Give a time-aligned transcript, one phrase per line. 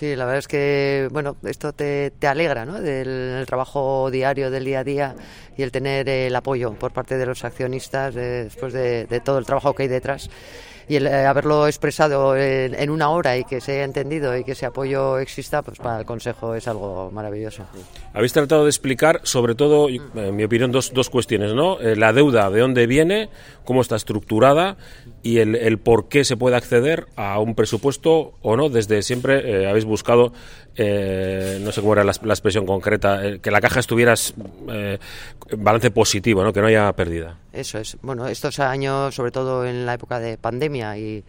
[0.00, 2.80] Sí, la verdad es que, bueno, esto te, te alegra, ¿no?
[2.80, 5.14] Del trabajo diario, del día a día
[5.58, 9.74] y el tener el apoyo por parte de los accionistas después de, todo el trabajo
[9.74, 10.30] que hay detrás
[10.88, 14.52] y el eh, haberlo expresado en, una hora y que se haya entendido y que
[14.52, 17.64] ese apoyo exista, pues para el Consejo es algo maravilloso.
[18.14, 21.78] Habéis tratado de explicar, sobre todo, en mi opinión, dos, dos cuestiones, ¿no?
[21.78, 23.28] Eh, la deuda, de dónde viene,
[23.66, 24.78] cómo está estructurada
[25.22, 28.68] y el, por qué se puede acceder a un presupuesto o no.
[28.68, 30.32] Desde siempre eh, habéis buscado,
[30.76, 34.14] no sé cómo era la, expresión concreta, que la caja estuviera
[34.68, 34.98] en
[35.58, 36.52] balance positivo, ¿no?
[36.52, 37.38] que no haya pérdida.
[37.52, 37.96] Eso es.
[38.02, 41.24] Bueno, estos años, sobre todo en la época de pandemia y,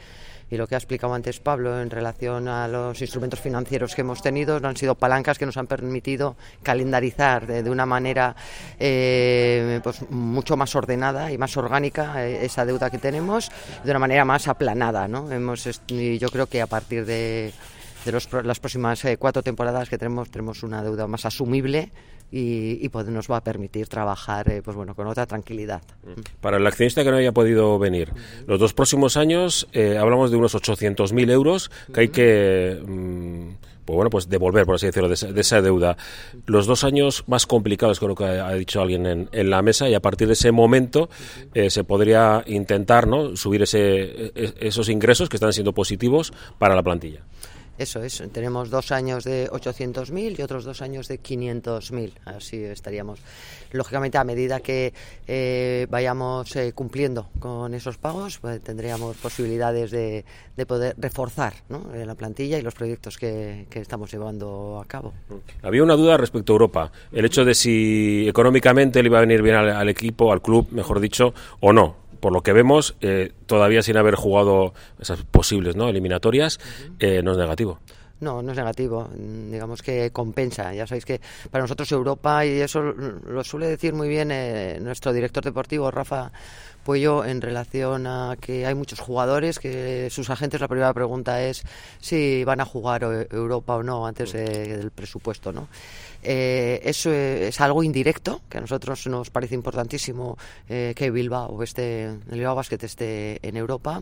[0.58, 4.60] lo que ha explicado antes Pablo en relación a los instrumentos financieros que hemos tenido,
[4.62, 8.36] han sido palancas que nos han permitido calendarizar de, una manera
[8.80, 13.50] eh, pues mucho más ordenada y más orgánica eh, esa deuda que tenemos,
[13.84, 15.08] de una manera más aplanada.
[15.08, 15.32] ¿no?
[15.32, 17.54] Hemos, y yo creo que a partir de
[18.06, 21.92] de las próximas eh, cuatro temporadas que tenemos, tenemos una deuda más asumible
[22.34, 25.82] y, pues nos va a permitir trabajar eh, pues bueno, con otra tranquilidad.
[26.40, 28.14] Para el accionista que no haya podido venir,
[28.48, 32.82] los dos próximos años eh, hablamos de unos 800.000 euros que hay que...
[32.86, 33.50] Mm,
[33.84, 35.98] pues bueno, pues devolver, por así decirlo, de esa, deuda.
[36.46, 40.00] Los dos años más complicados, creo que ha dicho alguien en, la mesa, y a
[40.00, 41.10] partir de ese momento
[41.68, 43.36] se podría intentar ¿no?
[43.36, 47.24] subir ese, e, esos ingresos que están siendo positivos para la plantilla.
[47.82, 53.18] Eso es, tenemos dos años de 800.000 y otros dos años de 500.000, así estaríamos.
[53.72, 54.94] Lógicamente, a medida que
[55.28, 60.24] eh, vayamos eh, cumpliendo con esos pagos, pues, tendríamos posibilidades de,
[60.68, 61.54] poder reforzar
[61.96, 65.14] eh, la plantilla y los proyectos que, estamos llevando a cabo.
[65.64, 69.42] Había una duda respecto a Europa, el hecho de si económicamente le iba a venir
[69.42, 73.82] bien al equipo, al club, mejor dicho, o no por lo que vemos, eh, todavía
[73.82, 75.90] sin haber jugado esas posibles ¿no?
[75.90, 76.60] eliminatorias,
[77.00, 77.80] eh, no es negativo.
[78.22, 79.10] No, no es negativo.
[79.16, 80.74] Digamos que compensa.
[80.76, 85.12] Ya sabéis que para nosotros Europa, y eso lo suele decir muy bien eh, nuestro
[85.12, 86.32] director deportivo, Rafa
[86.84, 91.64] Puello, en relación a que hay muchos jugadores que sus agentes, la primera pregunta es
[92.00, 95.52] si van a jugar Europa o no antes del presupuesto.
[95.52, 95.68] ¿no?
[96.24, 100.38] Eh, eso es algo indirecto, que a nosotros nos parece importantísimo
[100.70, 104.02] eh, que Bilbao esté, el Bilbao Basket esté en Europa.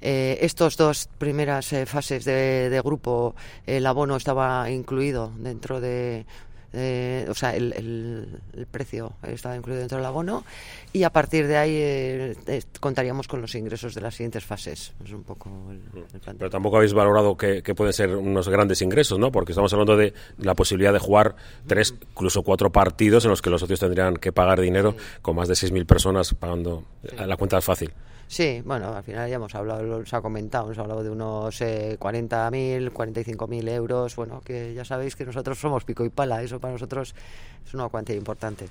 [0.00, 3.34] Eh, Estas dos primeras eh, fases de, de grupo,
[3.66, 6.24] el abono estaba incluido dentro de
[6.72, 10.44] eh, o sea, el, el, precio estaba incluido dentro del abono
[10.92, 14.92] y a partir de ahí eh, contaríamos con los ingresos de las siguientes fases.
[15.02, 15.50] Es un poco
[16.38, 19.32] Pero tampoco habéis valorado que, pueden ser unos grandes ingresos, ¿no?
[19.32, 21.36] Porque estamos hablando de la posibilidad de jugar
[21.66, 25.48] tres, incluso cuatro partidos en los que los socios tendrían que pagar dinero con más
[25.48, 26.84] de 6.000 personas pagando.
[27.16, 27.92] La cuenta es fácil.
[28.28, 31.96] Sí, bueno, al final ya hemos hablado, se ha comentado, hemos hablado de unos eh,
[31.98, 36.74] 40.000, 45.000 euros, bueno, que ya sabéis que nosotros somos pico y pala, eso para
[36.74, 37.14] nosotros
[37.66, 38.66] es una cuantía importante.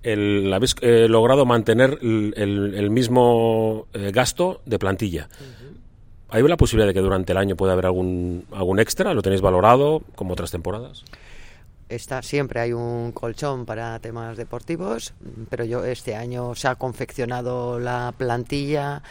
[0.00, 5.28] El, ¿Habéis eh, logrado mantener el, mismo eh, gasto de plantilla?
[6.28, 9.12] ¿Hay la posibilidad de que durante el año pueda haber algún, algún extra?
[9.12, 11.04] ¿Lo tenéis valorado como otras temporadas?
[11.88, 15.12] Está, siempre hay un colchón para temas deportivos,
[15.50, 19.02] pero yo este año se ha confeccionado la plantilla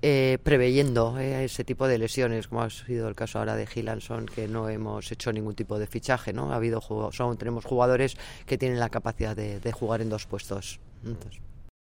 [0.00, 4.26] eh, preveyendo eh, ese tipo de lesiones, como ha sido el caso ahora de Gilanson,
[4.26, 6.52] que no hemos hecho ningún tipo de fichaje, ¿no?
[6.52, 6.80] Ha habido
[7.12, 8.16] son, tenemos jugadores
[8.46, 10.80] que tienen la capacidad de, jugar en dos puestos.